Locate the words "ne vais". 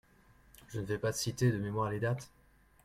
0.79-0.97